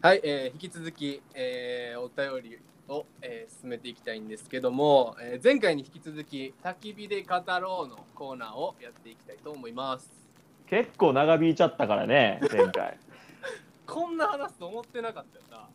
[0.00, 2.58] はい、えー引き続き、えーお便り
[2.88, 10.27] を、えー進めていきたいんですけども、えー前回に引き続き「焚き火で語ろう」のコーナーをやっていきたいと思います。
[10.70, 12.98] 結構長引いちゃったからね前回。
[13.86, 15.68] こんな話すと思ってなかったよな。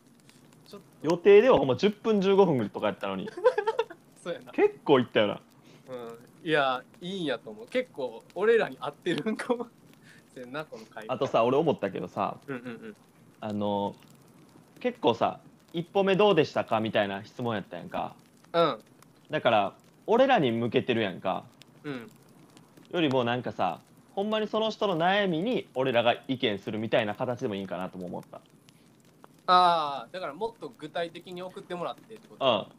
[0.66, 3.26] ちょっ予定ではほんま10分15分とかやったのに。
[3.26, 3.32] と
[4.22, 4.52] そうやな。
[4.52, 5.40] 結構いったよな。
[5.88, 6.48] うん。
[6.48, 7.66] いやいいんやと思う。
[7.66, 9.66] 結構俺らに合ってるんかも
[10.34, 12.96] せんなこの回あとさ俺思ったけどさうんうんうん。
[13.40, 13.94] あの
[14.80, 15.40] 結構さ
[15.72, 18.14] 一歩目どうでしたかみたいな質問やったやんか。
[18.52, 18.78] うん。
[19.30, 19.74] だから
[20.06, 21.44] 俺らに向けてるやんか。
[21.82, 22.10] うん。
[22.92, 23.80] よりもなんかさ
[24.14, 28.40] ほんまにその人の悩みに俺らが意見するみたいな形でもいいんかなとも思った。
[29.46, 32.70] ああだからもっと具体的に送ってもらってってこと。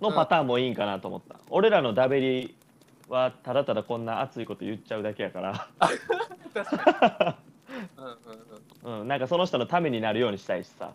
[0.00, 0.04] うん。
[0.04, 2.54] のパターンもいいんかなと思った、俺らのダベリ
[3.08, 5.68] はただただこんな熱いこと言っちゃうだけやから。
[6.52, 7.74] 確かに。
[7.98, 9.00] うんうんうん。
[9.00, 10.92] うん、なんかその人のためになるようにしたいしさ。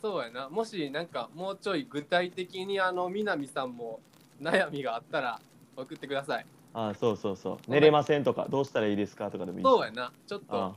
[0.00, 0.48] そうやな。
[0.48, 4.00] もしなんかもうちょい具体的にあの南さんも
[4.40, 5.40] 悩みがあったら
[5.76, 7.70] 送ってくださいあそうそうそう。
[7.70, 9.66] 寝れませんとかどうしたらいいですかとかでもいいし。
[9.66, 10.12] そうやな。
[10.26, 10.76] ちょっとあ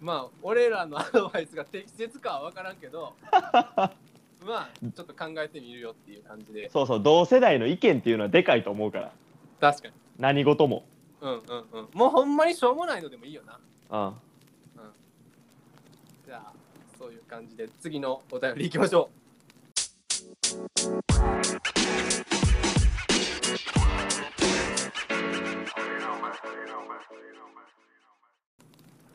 [0.00, 3.90] まあ俺らのアドバイスが適切かは分からんけど ま
[4.46, 6.70] あちょっと考えてみるよっていう感じで。
[6.70, 7.02] そうそう。
[7.02, 9.12] 同世代の意見っていうのはでかいと思うから。
[9.60, 9.94] 確かに。
[10.18, 10.84] 何事も。
[11.20, 11.40] うんうん
[11.72, 11.88] うん。
[11.92, 13.42] もうほんまにしょうもないのでもいいよ
[13.90, 14.08] な。
[14.08, 14.14] うん。
[16.28, 16.52] じゃあ
[16.98, 19.27] そういう感じで次のお便りいきましょう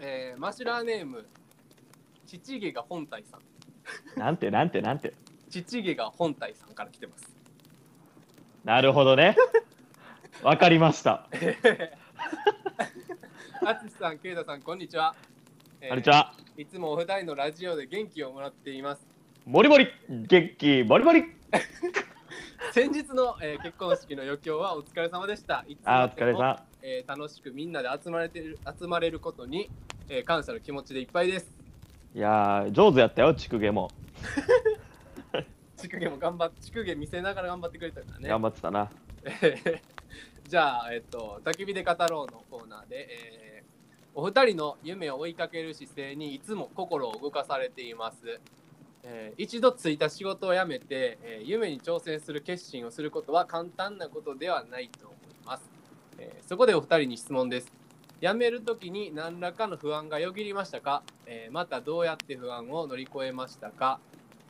[0.05, 1.25] えー、マシュラーネーム
[2.25, 5.13] 父毛が本体さんなんてなんてなんて
[5.49, 7.31] 父毛が本体さんから来てます
[8.65, 9.37] なるほどね
[10.43, 11.29] わかりました
[13.65, 15.15] あつしさん、けいたさん、こんにちは。
[15.79, 16.33] えーこんにちは。
[16.57, 19.07] いつもお二人のラジオで元気をもらっています。
[19.45, 21.23] モリモリ元気モリモリ
[22.73, 25.63] 先日の、えー結婚式の余興はお疲れ様でした。
[25.65, 29.69] いつあお疲れも、さえー楽しくみんなで集まれてる集まれることに、
[30.09, 31.49] えー感謝の気持ちでいっぱいです。
[32.13, 33.89] んいやー上手やったよ筑毛も
[35.77, 38.29] 祝儀も頑張って、祝儀見せながら頑張ってくれたからね。
[38.29, 38.89] 頑張ってたな
[39.25, 39.81] えー
[40.47, 43.63] じゃあ、えっと、焚き火で語ろうのコーナーで、えー
[44.15, 48.39] お二人の夢を追いかける姿勢にいつも心を動かされています。
[49.03, 55.63] えー一度ついた仕事を辞めて、えー夢に挑戦する決心をすることは簡単なことではないと思います。
[56.19, 57.71] えーそこでお二人に質問です。
[58.23, 63.99] 辞めるときに何らかの不安がよぎりましたか、えーまたどうやって不安を乗り越えましたか、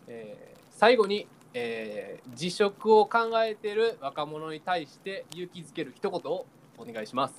[0.07, 1.25] えー最後に、
[1.55, 6.45] えー辞職を考えている若者に対して勇気づける一言を
[6.77, 7.33] お願いします。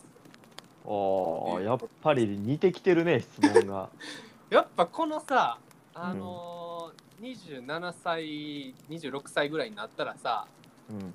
[0.85, 3.89] おーやっぱり似てきてるね質問が。
[4.51, 5.59] やっぱこのさ、
[5.95, 10.47] あのー27歳、26歳ぐらいになったらさ、
[10.91, 11.15] うん。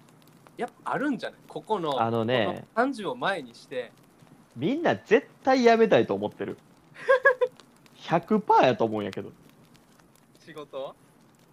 [0.58, 1.40] やっぱあるんじゃない？
[1.48, 2.66] ここのあのね。
[2.74, 3.92] この30を前にして、
[4.56, 6.58] みんな絶対やめたいと思ってる。
[7.98, 9.32] 100%やと思うんやけど。
[10.46, 10.96] 仕事、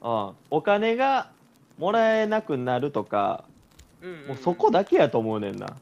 [0.03, 0.33] うん。
[0.51, 1.31] お金が
[1.79, 3.45] もらえなくなるとか
[4.01, 4.27] うんうんうん。
[4.29, 5.77] もうそこだけやと思うねんな。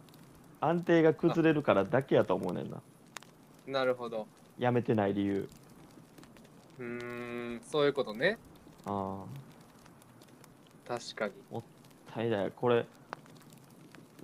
[0.61, 2.81] 安定が崩れるからだけやと思うねんな。
[3.67, 4.27] なるほど。
[4.59, 5.49] やめてない理由。
[6.79, 8.39] うーん、そういうことね。
[8.87, 9.25] あ
[10.87, 11.33] あ確かに。
[12.15, 12.87] 大だよこれ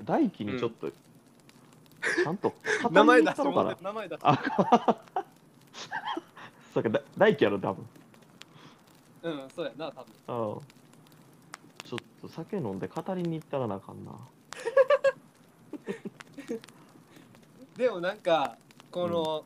[0.04, 0.90] 大輝にちょっと、
[2.00, 2.52] ちゃんと
[2.82, 4.26] 語名前出してもなって名前出して。
[4.26, 4.38] あ
[6.72, 7.86] そうかだ大輝やろ多分。
[9.22, 10.12] うん、そうやな、多分。
[10.54, 10.60] うん。
[11.84, 14.12] ちょっと酒飲んで語りに行ったらなあかんな。
[17.76, 18.56] でもなんか、
[18.90, 19.44] この、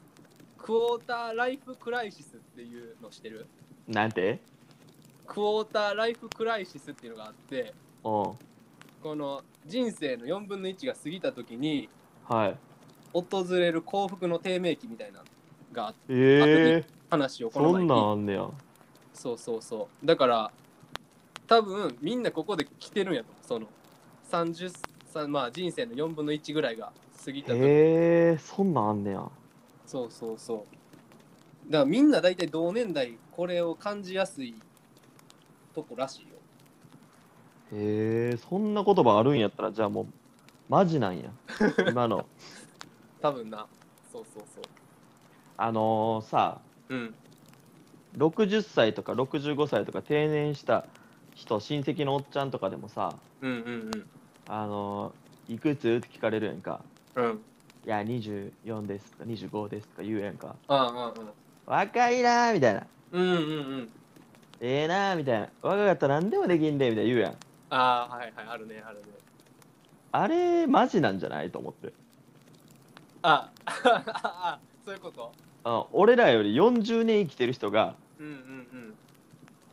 [0.59, 3.47] クォーターライフクライシスっていうのしてる？
[3.89, 4.41] なんて？
[5.27, 7.75] クォーターライフクライシスっていうのがあって、
[8.05, 8.39] うん。
[9.03, 11.89] この人生の4分の1が過ぎた時に
[12.29, 12.57] はい。
[13.13, 15.25] 訪れる幸福の低迷期みたいなの
[15.73, 18.49] があってええ話をこのそんなんあんねや。
[19.13, 20.07] そうそうそう。
[20.07, 20.51] だから
[21.47, 23.47] 多分みんなここで来てるんやと思う。
[23.47, 23.67] その
[24.45, 24.73] 30
[25.07, 26.93] さまあ人生の4分の1ぐらいが
[27.25, 29.25] 過ぎた時へえそんなんあんねや。
[29.87, 30.67] そうそうそ
[31.69, 31.71] う。
[31.71, 34.55] だからみんな大体同年代これを感じやすい
[35.75, 36.29] とこらしいよ。
[37.73, 40.07] へえそんな言葉あるんやったらじゃあもう
[40.69, 41.25] マジなんや。
[41.89, 42.27] 今の。
[43.21, 43.67] 多分な。
[44.13, 44.65] そうそうそう。
[45.57, 46.59] あのーさ
[46.89, 47.15] うん。
[48.17, 50.87] 60歳とか65歳とか定年した
[51.35, 54.09] 人親戚のおっちゃんとかでもさうんうん
[54.49, 55.99] あのーいくつ？
[55.99, 56.81] って聞かれるやんか。
[57.17, 57.25] うん。
[57.25, 57.45] うん
[57.87, 60.57] いや24ですとか25ですとか言うやんか。
[60.69, 61.13] あ
[61.69, 62.87] あ若いなーみたいな。
[63.13, 63.39] うんうんうん。
[63.39, 63.89] うん
[64.63, 65.49] ええなーみたいな。
[65.61, 67.35] 若かったら何でもできんでみたいな言うやん。
[67.69, 68.47] ああはいはい。
[68.49, 69.03] あるねあるね
[70.17, 71.93] あれマジなんじゃないと思って。
[73.23, 75.33] あ あそういうこと？
[75.65, 78.37] あ俺らより40年生きてる人がうんうんう
[78.77, 78.95] ん。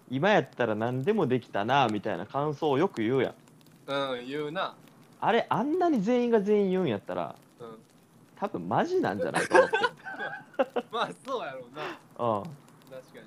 [0.09, 3.33] 今やったら何でもできたなみたいな感想をよく言うやん。
[4.15, 4.73] うん言うな。
[5.19, 7.77] あれあんなに全員が全員言うんやったらうん。
[8.35, 9.77] 多分マジなんじゃないと思って。
[10.91, 12.37] まあそうやろうな。
[12.37, 12.43] うん。
[12.43, 13.25] 確かに。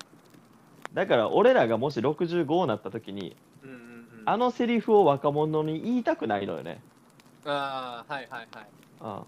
[0.93, 4.23] だから俺らがもし65になった時にうんうんうん。
[4.25, 6.81] あのセリフを若者に言いたくないのよね、
[7.45, 8.67] ああはいはいはい。
[9.01, 9.23] うん、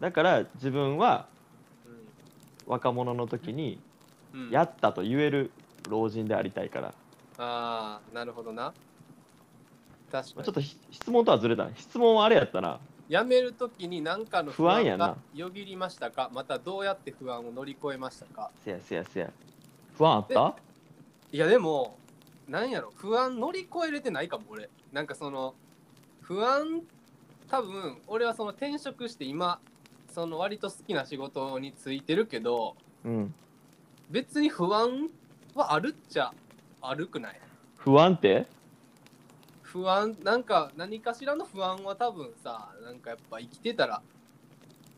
[0.00, 1.26] だから自分は
[2.66, 3.78] う若者の時に
[4.34, 4.50] んうん。
[4.50, 5.50] やったと言える
[5.88, 6.88] 老人でありたいから、
[7.38, 8.74] ああなるほどな。
[10.10, 10.44] 確かに。
[10.44, 11.70] ちょっとひ質問とはずれたな。
[11.76, 12.78] 質問はあれやったな。
[13.08, 15.08] 辞めるときに何かの不安やな。
[15.08, 16.30] がよぎりましたか？
[16.32, 18.50] またどうやって不安を乗り越えましたか？
[18.62, 19.30] せやせやせや。
[19.96, 20.54] 不安あった？
[21.32, 21.96] いやでも
[22.46, 22.92] なんやろ。
[22.96, 24.68] 不安乗り越えれてないかも俺。
[24.92, 25.54] なんかその
[26.28, 26.82] 不安
[27.48, 29.60] 多分俺はその転職して今
[30.12, 33.34] その割と好きな仕事についてるけどうん。
[34.10, 35.08] 別に不安
[35.54, 36.34] はあるっちゃ
[36.82, 37.40] あるくない？
[37.78, 38.46] 不安って？
[39.62, 44.02] 不安なんか何かしらの不安は多分さなんかやっぱ生きてたら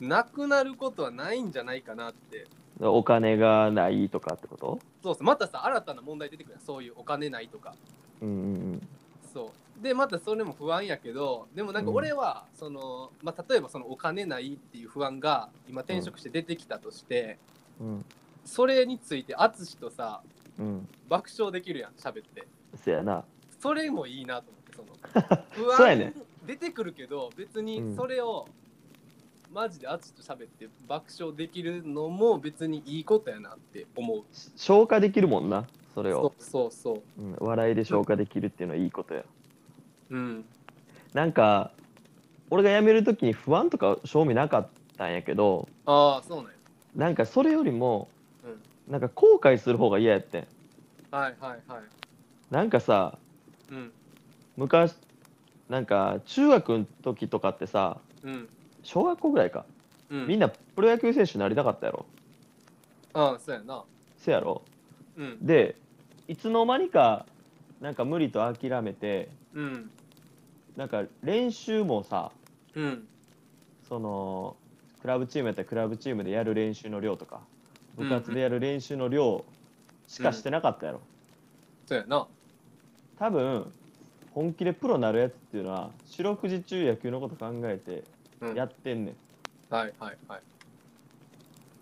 [0.01, 2.49] なくなることはないんじゃないかなって。
[2.81, 4.81] お金がないとかってこと？
[5.03, 6.61] そうそうまたさ新たな問題出てくるやん。
[6.61, 7.75] そういうお金ないとか。
[8.21, 8.39] うんうんう
[8.75, 8.89] ん
[9.81, 17.39] でまたそれも不安やけどでもなんか俺は、そのまあ、例えばそのお金ないっていう不安が今転職して出てきたとして、
[17.81, 18.05] うん。
[18.45, 20.23] それについて淳とさ
[20.59, 20.89] うん。
[21.09, 22.47] 爆笑できるやん喋って。
[22.77, 23.25] せやな。
[23.59, 25.43] それもいいなと思ってその。
[25.53, 26.15] 不安そうやね
[26.47, 27.97] 出てくるけど別うにん。
[27.97, 28.49] それを、
[29.53, 34.23] マジで淳と喋って爆笑できるのも別にいいことやなって思う。
[34.57, 39.25] 消化できるもんなそれそうを、そうそうん、笑いで消化できるっていうのはいいことや
[40.11, 40.45] ううん。
[41.15, 41.73] なんか
[42.51, 46.51] 俺が辞める時に不安とか正味なかったんやけどああそうなんや。
[46.95, 48.09] なんかそれよりも、
[48.89, 50.47] なんか後悔する方が嫌やってん。
[51.13, 51.83] はいはいはい。
[52.51, 53.19] なんかさ
[53.71, 53.93] うん。
[54.57, 54.95] 昔
[55.69, 58.49] なんか中学の時とかってさうん。
[58.83, 59.65] 小学校ぐらいか、
[60.11, 60.27] うん。
[60.27, 62.07] みんなプロ野球選手になりたかったやろ。
[63.13, 63.85] ああそうやな。
[64.19, 64.63] せやろ。
[65.17, 65.47] うん。
[65.47, 65.77] で
[66.27, 67.27] いつの間にか
[67.81, 69.91] なんか無理と諦めてうん
[70.77, 72.31] なんか練習もさ
[72.75, 73.09] うん。
[73.89, 74.57] その
[75.01, 77.41] クラブチームやったらクラブチームでやる練習の量とか
[77.97, 79.45] 部活でやる練習の量
[80.07, 81.01] しかしてなかったやろ、
[81.87, 82.27] そうやな。
[83.19, 83.67] 多分
[84.33, 88.05] 本気でプロなるやつっていうのは四六時中野球のこと考えて
[88.41, 88.55] うん。
[88.57, 89.17] やってんねん、っ
[89.71, 90.41] はいはいはい。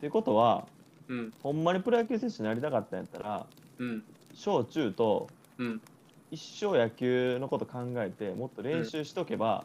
[0.00, 0.64] てことは
[1.08, 1.32] うん。
[1.42, 3.46] ほんまにプロ野球選手になりたかったんやったら
[3.78, 4.02] うん。
[4.34, 5.80] 小中とうん
[6.30, 9.64] 一生野球のこと考えてもっと練習しとけば、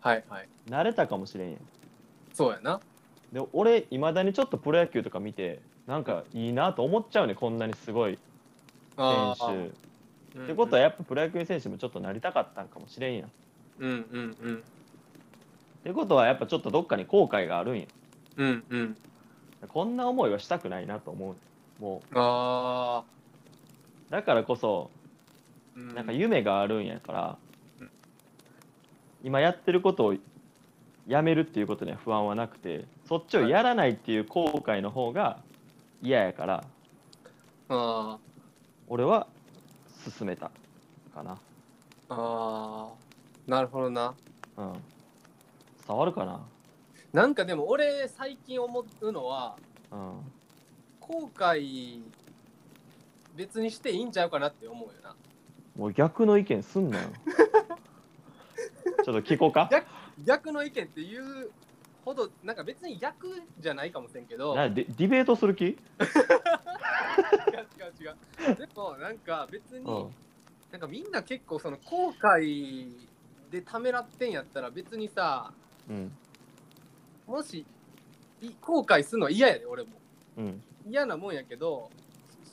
[0.00, 0.48] はいはい。
[0.68, 1.60] 慣れたかもしれんやん。
[2.32, 2.80] そうやな。
[3.32, 8.18] で俺いまだにちょっとプロ野球とか見てなんかいいなと思っちゃうねこんなにすごい
[8.96, 9.56] あ選ー手。
[10.38, 13.26] うんってことはやっぱプロ野球選手もちょっとなりたかったんかもしれんやん。
[13.26, 13.30] っ
[13.80, 14.62] うんうんうん。
[15.82, 17.86] てことはやっぱちょっとどっかに後悔があるんや
[18.36, 18.96] うんうん。
[19.68, 21.34] こんな思いはしたくないなと思
[21.80, 23.04] うもああ
[24.08, 24.99] うだからこそうん
[25.76, 27.38] なんか夢があるんやから、
[27.80, 27.90] うん。
[29.22, 30.14] 今やってることを
[31.06, 35.40] やめるっていうことには不安はなくてそっちをやらないっていう後悔の方が
[36.02, 36.64] 嫌やから
[37.68, 38.18] あ
[38.88, 39.26] 俺は
[40.18, 40.50] 進めた
[41.14, 41.32] かな。
[41.32, 41.36] ー
[42.10, 43.50] あー。
[43.50, 44.14] なるほどな。
[44.56, 44.72] うん。
[45.86, 46.40] 伝わるかな。
[47.12, 49.56] なんかでも俺最近思うのは
[49.90, 49.98] うん。
[51.00, 52.00] 後悔
[53.34, 55.16] 別にしていいんちゃうかなって思うよな
[55.80, 57.08] もう逆の意見すんなよ。
[59.02, 59.66] ちょっと聞こうか？
[59.72, 59.86] 逆
[60.26, 61.50] 逆の意見っていう
[62.04, 64.54] ほどなんか別に逆じゃないかもしれんけど。
[64.54, 65.64] なデディベートする気？
[65.64, 65.76] 違う
[67.98, 68.10] 違う。
[68.50, 70.14] 違うでもなんか別に、うん。
[70.70, 72.92] なんかみんな結構その後悔
[73.50, 75.50] でためらってんやったら別にさ
[75.88, 76.12] うん。
[77.26, 77.64] もし
[78.42, 79.88] い後悔するのは嫌やで俺も。
[80.36, 80.62] うん。
[80.86, 81.88] 嫌なもんやけど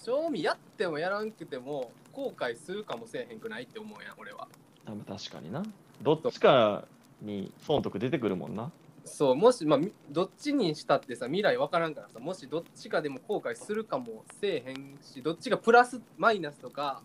[0.02, 4.48] 賞味やってもやらんくても後悔するかもしれへんくないって思うやん俺は。
[4.88, 5.62] あまあ確かにな。
[6.02, 6.86] どっちか
[7.22, 8.72] に損得出てくるもんな。
[9.06, 17.04] そうもしまあみどっちにしたってさ未来分からんからさもしどっちかでも後悔するかもせえへんしどっちがプラスマイナスとか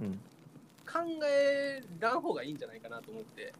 [0.00, 0.20] うん。
[0.86, 3.52] 考えらん方がいいんじゃないかなと思って。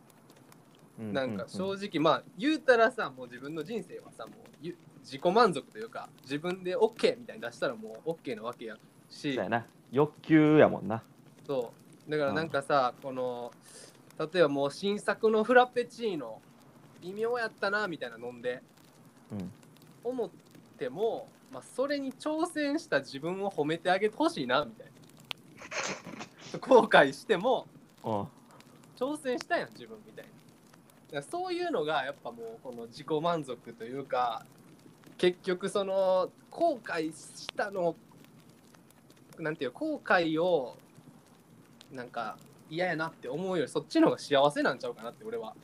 [1.00, 8.76] うなんか正う直まあ言うたらさもう自分の人生はさもうゆ自己満足というか自分で OK みたいに出したらもう OK なわけや
[9.10, 9.34] し。
[9.34, 11.04] そうやな欲求やもんな。
[11.46, 11.72] そ
[12.08, 12.10] う。
[12.10, 13.52] だからなんかさこの
[14.18, 16.42] 例えばもう新作のフラペチーノ
[17.00, 18.60] 微妙やったなみたいな飲んで
[19.30, 19.52] うん。
[20.02, 20.30] 思っ
[20.78, 24.86] ても、まあ、それに挑戦した自分を褒めてあげてほしいなみたい
[26.52, 26.58] な。
[26.58, 27.68] 後悔しても
[28.02, 28.12] うん。
[28.96, 30.26] 挑戦したやん自分みたい
[31.12, 31.22] な。
[31.22, 34.44] そういうのがやっぱもうこの自己満足というか
[35.16, 37.94] 結局その後悔したの
[39.38, 40.76] なんていう後悔を
[41.92, 42.36] なんか
[42.70, 45.54] 嫌やなって思うよりそっちの方が幸せなんちゃうかなって俺は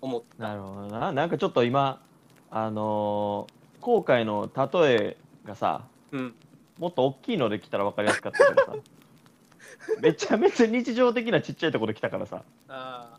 [0.00, 0.42] 思った。
[0.48, 1.12] なるほどな。
[1.12, 2.02] なんかちょっと今
[2.50, 5.16] あのー後悔の例え
[5.46, 6.34] がさうん。
[6.78, 8.74] もっと大きいので来たら分かりやすかったけどさ
[10.00, 13.18] めちゃめちゃ日常的なちっちゃいところで来たからさあ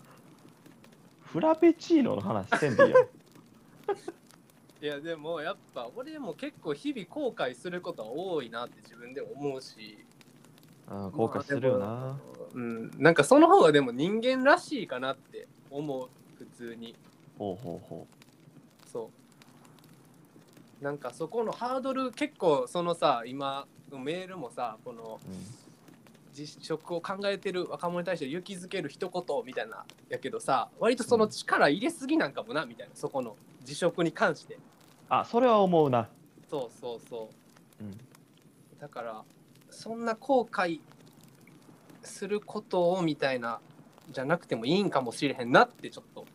[1.25, 3.01] フラペチーノの話せんでいいやん。
[3.01, 3.08] ー
[4.82, 9.98] いやでもやっぱ俺も結構日々後悔することは多いなって自分でも思うし。
[10.06, 12.20] うん後悔するよな、
[12.54, 16.96] うん、なんかその方がでも人間らしいかなって思う普通に。
[17.38, 18.08] ほうほうほ
[18.92, 19.10] そ
[20.82, 20.84] う。
[20.84, 25.20] なんかそこのハードル結構そのさ今メールもさこの
[26.34, 34.58] 実職を考えてる若者に対して勇気づける一言みたいなやけどさ割とその力入れすぎなんかもなみたいなそこの辞職に関して。
[35.10, 36.08] あそれは思うな、
[36.50, 37.30] そうそうそ
[37.80, 37.84] う。
[37.84, 37.98] うん、
[38.80, 39.24] だから
[39.70, 40.80] そんな後悔
[42.01, 43.60] することをみたいな
[44.10, 46.25] じゃなくてもいいんかもしれへんなってちょっと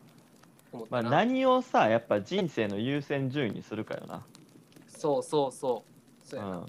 [0.71, 4.23] 思っまあ、何をさやっぱ人生の優先順位にするかよな。
[4.87, 5.83] そうそうそ
[6.25, 6.27] う。
[6.27, 6.65] そうやな、うん、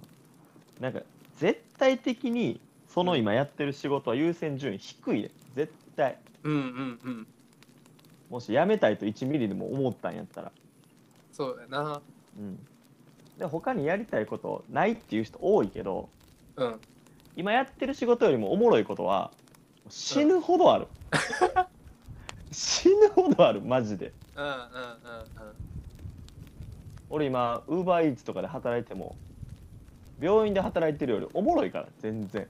[0.81, 1.01] なんか
[1.37, 5.31] 絶対的にその今やってる仕事は優先順位低いで。
[5.55, 6.17] 絶対。
[6.45, 7.27] うんうんうん
[8.31, 10.53] もし辞めたいと1ミリでも思ったんやったら。
[11.33, 12.01] そうやな。
[12.39, 12.59] うん。
[13.39, 16.09] で他にやりたいことないっていう人多いけど
[16.57, 16.81] うん。
[17.37, 19.31] 今やってる仕事よりもおもろいことは
[19.89, 20.89] 死ぬほどある、
[22.53, 24.13] 死ぬほどあるマジで。
[24.37, 24.59] うんうんうん
[27.11, 29.17] 俺今ウーバーイーツとかで働いても
[30.21, 32.47] 病院で働いてるよりおもろいから全然。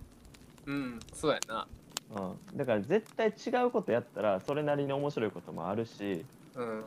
[0.67, 1.67] うんうんそうやな
[2.11, 6.25] うん、だから絶対違うことやったらそれなりに面白いこともあるし
[6.55, 6.85] うん。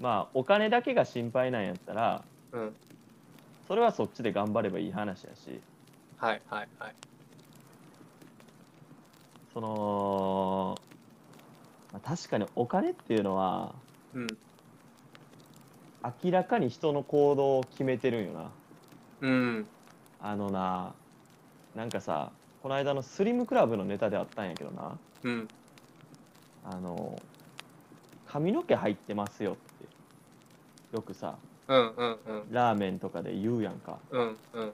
[0.00, 2.72] まあお金だけが心配なんやったらうん。
[3.66, 5.60] それはそっちで頑張ればいい話やし。
[6.18, 6.94] はいはいはい。
[9.52, 10.74] その、
[11.92, 13.74] まあ、確かにお金っていうのは
[14.14, 14.26] うん。
[16.24, 18.50] 明らかに人の行動を決めてるんよな。
[19.20, 19.66] うん。
[20.20, 20.94] あのな
[21.74, 22.30] なんかさ
[22.62, 24.98] この間のスリムクラブのネタであったんやけどな。
[25.24, 25.48] うん。
[26.64, 27.20] あの
[28.26, 31.36] 髪の毛入ってますよってよくさ
[31.68, 32.52] うんうんうん。
[32.52, 33.98] ラーメンとかで言うやんか。
[34.10, 34.72] うんうん。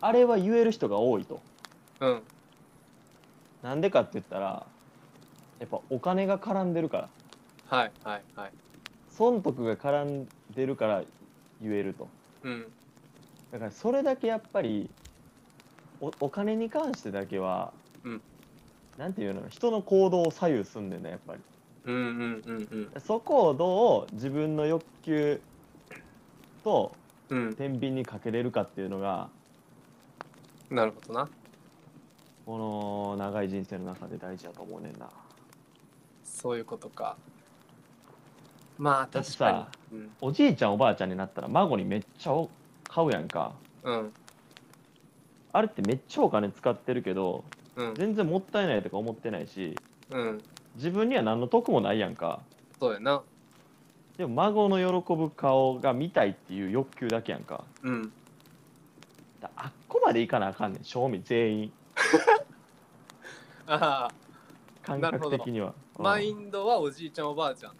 [0.00, 1.40] あれは言える人が多いと。
[2.00, 2.22] うん。
[3.62, 4.66] なんでかって言ったら
[5.58, 7.08] やっぱお金が絡んでるから。
[7.66, 8.52] はいはいはい。
[9.10, 11.02] 損得が絡んでるから
[11.60, 12.08] 言えると。
[12.44, 12.66] うん。
[13.50, 14.88] だからそれだけやっぱり
[16.00, 17.72] おお金に関してだけは、
[18.04, 18.22] うん。
[18.96, 21.40] なんていうの人の行動を左右すんねんなやっぱり。
[21.86, 23.00] うんうんうんうん。
[23.00, 25.40] そこをどう自分の欲求
[26.64, 26.92] と
[27.30, 27.54] うん。
[27.54, 29.28] 天秤にかけれるかっていうのが
[30.70, 31.28] なるほどな。
[32.46, 35.08] この長い人生の中で大事だと思うねんな。
[36.24, 37.16] そういうことか。
[38.78, 39.98] まあ確かさに。
[39.98, 40.10] うん。
[40.20, 42.48] おじいちゃんおばあちゃんになったら孫にめっちゃお
[42.88, 43.52] 買うやんか。
[43.82, 44.12] うん
[45.58, 47.94] あれってめっちゃお金使ってるけどうん。
[47.96, 49.74] 全然もったいないとか思ってないし
[50.10, 50.40] うん。
[50.76, 52.40] 自分には何の得もないやんか。
[52.78, 53.22] そうやな。
[54.16, 57.64] でも孫の喜ぶ顔が見たいっていう欲求だけやんか。
[57.82, 58.12] うん。
[59.40, 61.72] だあっこまでいかなあかんねん賞味全員。
[63.66, 64.10] ああ
[64.82, 67.72] 感なるほど覚的には、うんマインドはおじいちゃんおばあちゃん。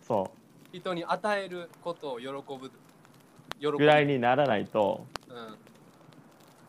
[0.00, 0.30] そ
[0.72, 2.70] 人に与えることを喜ぶ。
[3.60, 3.68] 喜ぶ。
[3.68, 5.04] うぐらいにならないと。
[5.28, 5.58] うん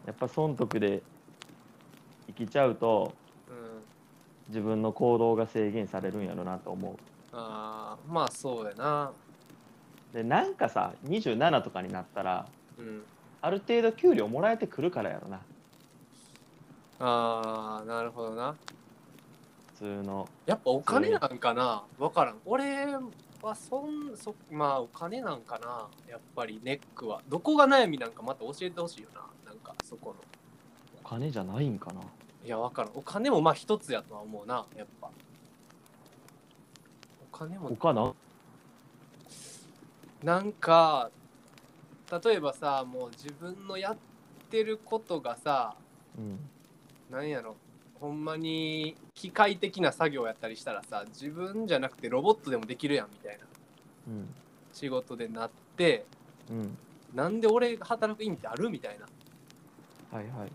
[0.08, 1.04] やっぱ損得で
[2.28, 3.14] 生きちゃうと
[3.48, 3.56] うん
[4.48, 6.98] 自分の行動が制限されるんやろなと思
[7.34, 9.12] ああまあそうやな。
[10.14, 12.48] うでなんかさ27とかになったら
[12.80, 13.04] うん。
[13.42, 15.40] ある程度給料もらえてくるからやろな。
[17.00, 18.56] ああなるほどな。
[19.76, 20.28] 普通の。
[20.46, 21.84] やっぱお金なんかな。
[22.00, 22.38] わからん。
[22.46, 23.02] 俺は
[23.40, 25.88] ぱそんそまあお金なんかな。
[26.10, 27.22] やっぱりネックは。
[27.30, 29.22] どこが悩みなんかまた教えてほしいよな
[29.58, 30.16] なんかそこの。
[31.04, 32.02] お金じゃないんかな。
[32.46, 32.92] いやわからん。
[32.96, 35.10] お金もまあ一つやとは思うなやっぱ。
[37.34, 37.70] お金も。
[37.70, 38.14] 他な
[40.24, 41.10] なんか
[42.24, 43.98] 例えばさもう自分のやっ
[44.50, 45.76] てることがさ
[46.18, 46.40] うん。
[47.10, 47.56] なんやろ
[48.00, 53.46] ほんまに機械的な作業やったりしたらさ自分じゃなくてロボットでもできるやんみたいな。
[54.08, 54.30] うん。
[54.74, 56.06] 仕事でなって
[56.50, 56.78] うん。
[57.14, 59.06] なんで俺が働く意味ってあるみたいな
[60.12, 60.52] はいはい。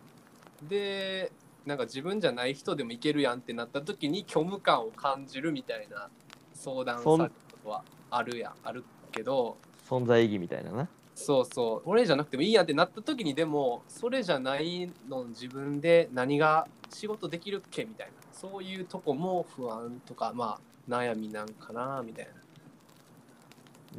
[0.68, 1.32] で
[1.66, 6.08] なんか自分じゃない人でもいけるやんってなった時に虚無感を感じるみたいな
[6.54, 9.56] 相談されることはあるやんあるけど
[9.88, 10.88] 存在意義みたいなな。
[11.14, 11.82] そうそう。
[11.84, 18.12] 俺じゃなくてもいいやんってなった時にでもそれじゃないの自分で何が仕事できるっけみたいな。
[18.32, 22.28] そういうとこも不安とかまあ悩みなんかなみたい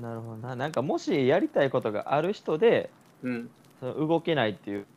[0.01, 0.09] な。
[0.09, 0.55] なるほどな。
[0.55, 2.89] なんかもしやりたいことがある人で
[3.21, 3.49] うん。
[3.79, 4.87] その動けないっていう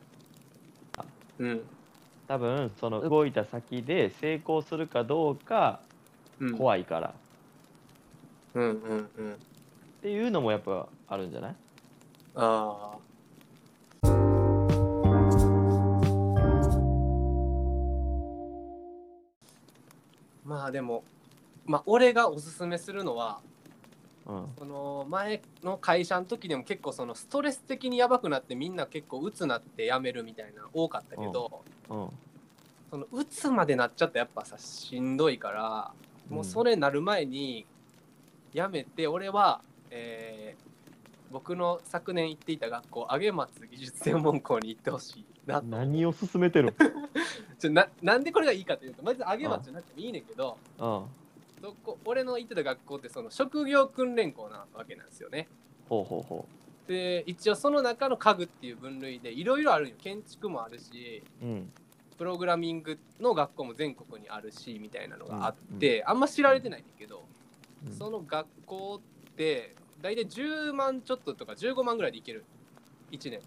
[1.39, 1.61] うん。
[2.27, 5.79] 多分その動いた先で成功するかどうか
[6.39, 6.57] うん。
[6.57, 7.13] 怖いから、
[8.53, 9.33] うんうんうん。
[9.33, 9.35] っ
[10.01, 11.55] ていうのもやっぱあるんじゃない？
[12.35, 12.97] ああ
[20.45, 21.03] まあでも
[21.65, 23.56] まあ俺がおすすめするのはうん
[24.57, 32.09] その前の会社の時でも結構そのストレス的にやばくなってみんな結構鬱なってやめるみたいな多かったけど、うん。
[32.89, 35.91] その鬱までなっちゃったらやっぱさしんどいから
[36.29, 37.65] もうそれなる前に
[38.53, 40.67] やめて俺は、えー
[41.31, 46.73] 僕の昨年行っていた学校上松技術専門校に行ってほしいな何を進めてる
[47.59, 51.26] ちょななんでこれがいいかというとまず上松じゃなくてもいいねんけどのうん
[51.61, 55.47] そこ俺の行ってた学校ってその職業訓練校なわけなんですよね。
[55.89, 56.45] ほうほうほ
[56.87, 59.95] で一応その中の家具っていう分類でいろいろあるんよ。
[59.97, 61.71] 建築もあるしううん。
[62.17, 67.25] プログラミングの学校も全国にあるしみたいなのがあって、あんま知られてないんだけど、
[67.85, 67.93] うん。
[67.93, 72.43] その学校って大体10万ちょっととか15万ぐらいで行ける。
[73.11, 73.41] 1年。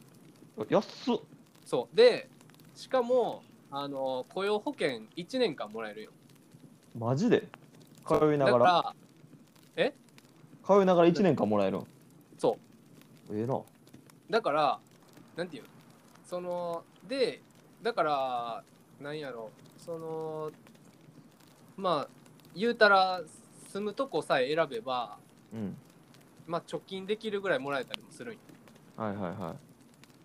[0.69, 1.21] 安っ。
[1.65, 1.97] そう。
[1.97, 2.29] で
[2.77, 6.11] しかもあの雇用保険1年間もらえるよ。
[6.97, 7.49] マジで？
[8.07, 8.65] 通いながら。
[8.65, 8.95] ら
[10.67, 11.87] 通いながら1年間もらえるん
[12.39, 12.57] そ
[13.31, 13.37] う。
[13.37, 13.61] ええな。
[14.29, 14.79] だから
[15.37, 15.63] なんていう？
[15.63, 15.69] の
[16.25, 17.41] そので
[17.83, 18.63] だから
[19.01, 19.51] なんやろ？
[19.79, 20.53] その
[21.77, 22.09] まあ
[22.55, 23.23] 言うたら
[23.73, 25.17] 住むとこさえ選べば
[25.53, 25.77] うん。
[26.47, 28.41] まあ貯金できるぐらいもらえたりもするんよ。
[28.97, 29.57] はいはいは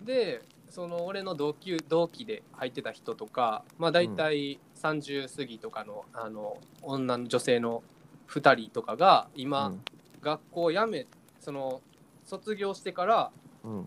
[0.04, 7.84] でその俺の同級同期で入ってた人とかまあ大体30過ぎとかの,、あの女の女性の
[8.30, 9.74] 2人とかがい今、
[10.22, 11.08] 学校辞め
[11.40, 11.82] その
[12.26, 13.32] 卒業してから
[13.64, 13.86] うん、うん、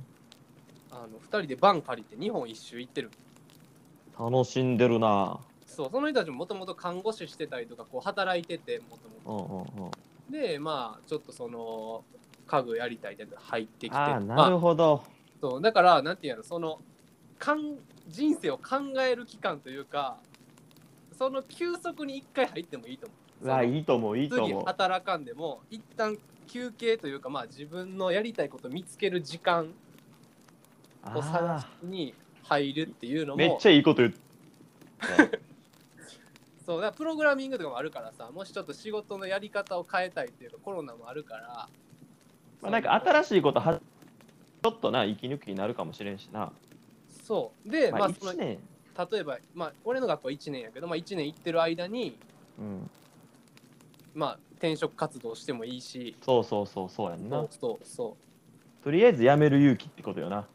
[0.91, 3.11] あの2人でバン借りて日本一周行ってる。
[4.19, 5.39] 楽しんでるな。
[5.67, 9.91] そうその人たちももともと看護師してたりとかこう働いててもともうんうんうん。
[9.91, 9.99] と
[10.31, 12.05] でまあちょっとその
[12.47, 13.97] 家具やりたいって入ってきて。
[13.97, 15.03] ああまなるほど、
[15.41, 16.81] そうだからなんていうのその
[17.39, 17.77] かん
[18.09, 20.19] 人生を考える期間というか
[21.19, 23.15] その休息に1回入ってもいいと思
[23.61, 23.65] う。
[23.67, 24.65] いいと思ういいと次思う。
[24.65, 29.73] 働かんでも一旦休憩というかまあ自分のやりたいこと見つける時間
[31.15, 33.49] を探あしに入るっていうのもー。
[33.49, 34.19] めっちゃいいこと言って
[36.65, 36.81] そう。
[36.81, 41.69] だからプログラミングとかもあるからさもしちょっと仕事のやり方を変えたいっていうかコロナもあるから。
[42.61, 46.53] まあ、なんか新しいことはちょっとな息抜きになるかもしれんしな、
[47.25, 47.71] そう。
[47.71, 48.59] で、まあ、まあその1年、
[49.11, 52.19] 例えば、まあ、俺の学校は1年やけど、まあ、1年行ってる間に、
[52.59, 52.91] うん、
[54.15, 57.47] まあ、転職活動してもいいしそうそうそうそうやんな。
[57.49, 58.17] そうそ
[58.81, 60.47] うとりあえず辞める勇気ってことよな。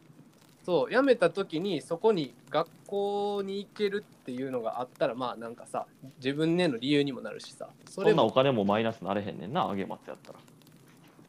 [0.64, 5.84] そう辞めた時にそこに学校に行けるっていうのがあったらまあなんかさ
[6.16, 7.68] 自分への理由にもなるしさ。
[7.88, 10.38] そんなお金もマイナスなれへんねんなあげ松やったら。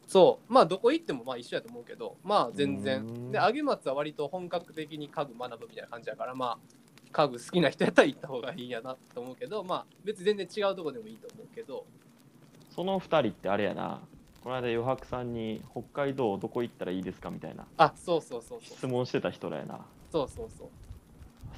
[0.06, 0.52] そう。
[0.52, 3.02] まあどこ行ってもまあ一緒やと思うけどまあ全然。
[3.02, 3.30] ん。
[3.32, 6.58] で上松は割と本格的に家具学ぶみたいな感じだからまあ
[7.12, 11.84] 家具好きな人やったら行った方がいいんやなと思うけどまあ別に全然違うとこでもいいと思うけど。
[12.74, 14.00] その2人ってあれやな。
[14.44, 17.66] この間余白さんに北海道どこ行ったらいいですかみたいな。
[17.78, 18.76] あそうそうそうそう。
[18.76, 19.80] 質問してた人らやな。
[20.12, 20.68] そうそうそう。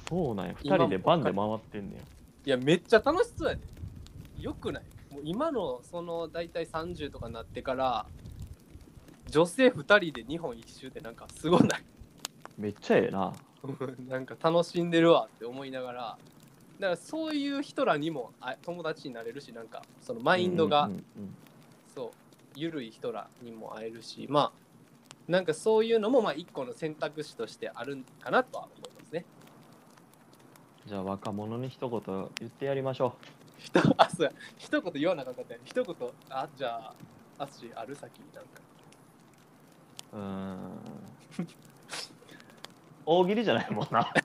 [0.07, 0.53] そうなんや。
[0.53, 1.97] 2今人でバンで回ってんね
[2.45, 3.61] いやめっちゃ楽しそうやで
[4.39, 4.83] よくない？
[5.13, 8.05] もう今のその大体30とかになってから
[9.29, 11.69] 女性2人で日本一周ってなんかすごない？
[11.69, 11.79] や
[12.57, 13.33] めっちゃええな
[14.07, 16.01] なんか楽しんでるわって思いながら
[16.79, 21.03] だからそういう人らにもあ友達になれるしなんかそのマインドが、うんうんうん
[21.93, 22.09] そう
[22.55, 29.25] 緩い人らにも会えるしまあなんかそういうのもまあ一個の選択肢としてあるんかなとは思いますね。
[30.85, 32.01] じゃあ若者に一言
[32.39, 33.15] 言ってやりましょ
[33.57, 34.31] ひとあそうや。
[34.57, 35.95] 一言言わなかったね一言
[36.29, 36.95] あじゃあ
[37.37, 37.95] あっしある？
[37.95, 38.61] 先なんか。
[40.13, 41.47] ううーん
[43.11, 44.13] 大喜利じゃないもんな。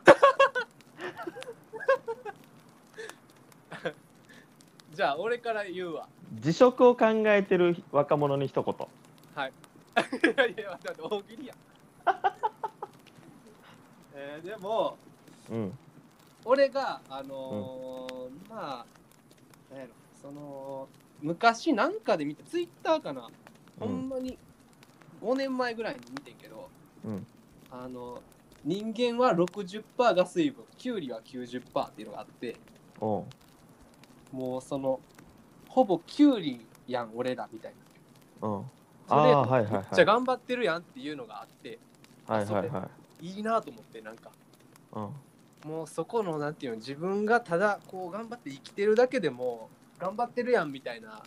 [4.92, 6.07] じゃあ俺から言うわ。
[6.35, 8.75] 辞職を考えてる若者に一言。
[9.35, 9.53] はい。
[10.37, 11.55] いやいや大喜利や。
[11.55, 11.57] ん
[14.16, 14.99] えーでも
[15.51, 15.79] うん。
[16.44, 18.85] 俺があのーま
[19.70, 20.88] あなんやろその
[21.23, 23.31] 昔なんかで見たツイッターかな、
[23.81, 24.37] ほんまに
[25.23, 26.68] 5年前ぐらいに見てんけど
[27.07, 27.27] うん。
[27.70, 28.20] あの
[28.64, 29.83] 人間は60%
[30.14, 32.57] が水分キュウリは90%っていうのがあって
[33.00, 33.24] おう。
[34.33, 35.00] もうその
[35.68, 37.72] ほぼキュウリやん俺らみたい
[38.40, 38.48] な。
[38.48, 38.64] うん。
[39.07, 39.83] それああーはいはいはい。
[39.83, 41.79] めっちゃ頑張ってるやんっていうのがあって
[42.27, 42.88] はいはいは
[43.20, 43.27] い。
[43.27, 44.31] いいなと思ってなんか。
[44.94, 45.70] うん。
[45.70, 51.22] もうそこのなんていうの自分がただこう頑張って生きてるだけでも頑張ってるやんみたいな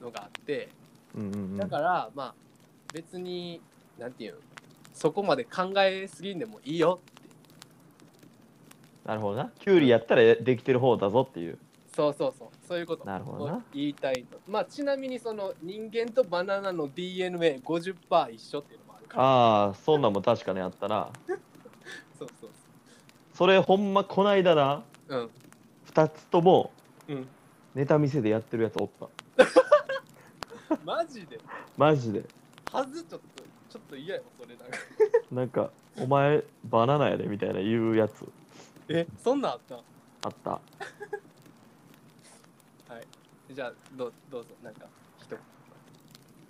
[0.00, 0.68] のがあって。
[1.16, 1.56] うんうんうん。
[1.56, 2.34] だからまあ
[2.92, 3.60] 別に
[3.98, 4.38] なんていうの
[4.96, 7.28] そこまで考えすぎんでもいいよって。
[9.04, 9.52] なるほどな。
[9.60, 11.58] キュウリやったらできてる方だぞっていう。
[11.94, 12.48] そうそうそう。
[12.66, 13.04] そういうこと。
[13.04, 13.56] なるほどな。
[13.56, 14.40] を言いたいと。
[14.48, 19.22] まあちなみにその人間とバナナの DNA50% 一緒っていうのもあるから。
[19.22, 21.10] ああそんなんも確かにあったな。
[22.18, 22.50] そうそう
[23.34, 24.82] それほんまこないだな。
[25.10, 25.30] そう
[25.92, 26.70] 2つとも
[27.06, 27.16] うん。
[27.16, 27.28] うん
[27.74, 29.10] ネタ見せでやってるやつおった。
[30.82, 31.38] マジで？
[31.76, 32.24] マジで。
[32.72, 33.35] はずちょっと
[33.76, 34.78] ちょっと嫌よそれなんか。
[35.30, 38.24] なんか「お前バナナやで」みたいな言うやつ。
[38.88, 39.76] えそんなんあった？
[40.22, 40.50] あった。
[42.92, 43.06] はい。
[43.54, 44.86] じゃあどうどうぞなんか
[45.20, 45.38] 一言。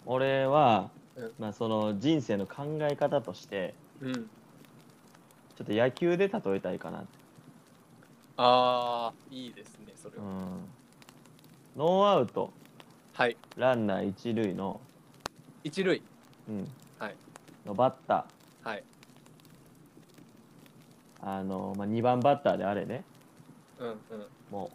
[0.05, 1.33] 俺は、うん。
[1.39, 4.13] まあその人生の考え方としてうん。
[4.15, 7.09] ちょっと野球で例えたいかなって。
[8.37, 10.69] ああいいですねそれは、うん。
[11.77, 12.53] ノーアウト。
[13.15, 13.37] はい。
[13.57, 14.81] ランナー一塁の,、
[15.65, 16.01] 一塁。
[16.49, 16.59] うん。
[16.59, 16.67] はい
[17.67, 18.27] のバッタ
[18.63, 18.83] はい。
[21.23, 23.05] ーあの、まあ、2番バッターであれね。
[23.79, 23.97] うんうん。
[24.51, 24.71] も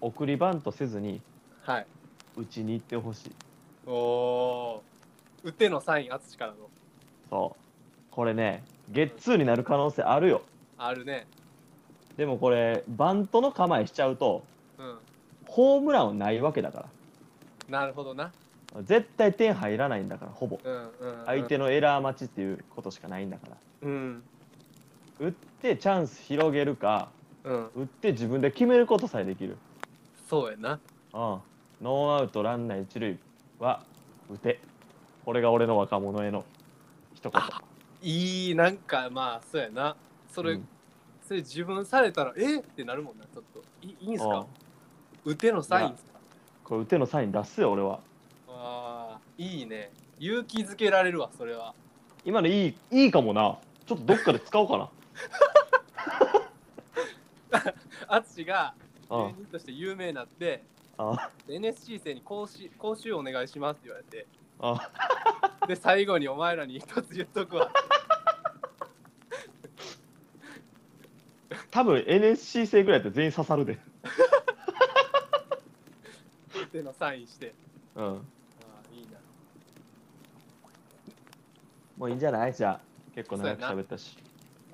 [0.00, 1.20] う送りバントせずに
[1.62, 1.86] はい。
[2.36, 3.32] 打ちに行ってほしい。
[3.86, 5.48] おおー。
[5.48, 6.56] 打てのサイン淳からの。
[7.30, 7.62] そう。
[8.10, 10.42] これねゲッツーになる可能性あるよ。
[10.78, 11.26] あるね。
[12.16, 14.42] でもこれバントの構えしちゃうと
[14.78, 14.98] うん。
[15.46, 16.86] ホームランはないわけだか
[17.68, 18.24] なるほどな。
[18.24, 18.32] ら
[18.80, 20.58] 絶対点入らないんだからほぼ。
[20.64, 23.56] うんうん、うん、相手のエラー待ちっていうことしかないんだから。
[23.82, 24.22] うん。
[25.20, 27.10] 打ってチャンス広げるか
[27.44, 27.70] うん。
[27.76, 29.58] 打って自分で決めることさえできる。
[30.28, 30.72] そうやな。
[30.72, 30.78] うん。
[31.12, 33.18] ノーアウトランナー一塁
[33.58, 33.82] は
[34.30, 34.58] 打て。
[35.24, 36.44] これが俺の若者への
[37.14, 37.42] 一言。
[37.42, 37.62] あ
[38.00, 39.96] いいなんかまあそうやな。
[40.30, 40.68] それ、うん。
[41.28, 42.58] それ自分されたらえ？
[42.58, 43.62] ってなるもんなちょっと。
[43.82, 44.30] いいいんすうん。
[44.30, 44.46] か
[45.24, 46.18] 打てのサインっすか？
[46.64, 48.00] これ打てのサイン出すよ俺は
[49.38, 49.90] いいね。
[50.18, 51.74] 勇気づけられるわそれは。
[52.24, 53.58] 今のいいいいかもな。
[53.86, 54.90] ちょっとどっかで使おうかな。
[58.08, 58.74] 淳が
[59.10, 59.26] うん。
[59.28, 60.62] 芸人として有名になって
[60.98, 64.26] あ NSC 生に講師講習お願いしますって言われて。
[64.60, 64.90] あ
[65.66, 67.70] で最後にお前らに一つ言っとくわ。
[71.70, 73.78] 多分 NSC 生ぐらいだって全員刺さるで。
[76.70, 77.54] 手のサインして。
[77.96, 78.14] うんああ
[78.94, 79.18] いいな
[82.02, 82.52] もういいんじゃない？
[82.52, 82.80] じゃあ
[83.14, 84.18] 結構長く喋ったし。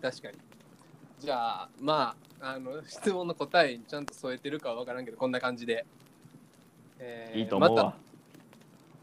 [0.00, 0.38] 確かに。
[1.20, 5.84] じゃあまああの質問の答えにちゃんと添えてるかは分からんけどこんな感じで、
[6.98, 7.92] えーいいと思うわ、ま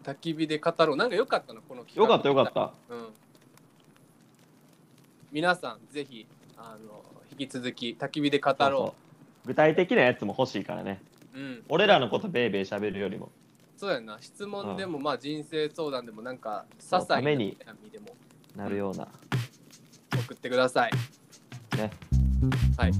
[0.04, 0.96] た焚き火で語ろう。
[0.96, 2.52] なんか良かったなこの企よ画かったよかっ
[2.90, 2.96] た。
[2.96, 3.10] うん。
[5.32, 6.26] 皆さんぜひ
[6.58, 8.96] あの引き続き焚き火で語そ
[9.46, 11.00] う具体的なやつも欲しいからね。
[11.36, 11.64] ううん。
[11.70, 13.30] 俺らのことベーベー喋るよりも
[13.78, 14.18] そうやな。
[14.22, 17.58] 質問でも、まあ人生相談でもなんか些細な悩み
[17.92, 18.16] でも。
[18.56, 19.08] なるような、
[20.14, 20.92] 送ってください。
[21.78, 21.92] ね。
[22.78, 22.92] はい